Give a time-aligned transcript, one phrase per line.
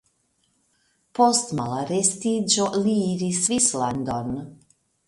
[1.19, 4.39] Post malarestiĝo li iris Svislandon.